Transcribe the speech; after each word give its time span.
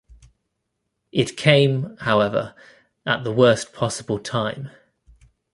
It 1.11 1.37
came, 1.37 1.95
however, 1.99 2.55
at 3.05 3.23
the 3.23 3.31
worst 3.31 3.71
possible 3.71 4.17
time. 4.17 4.71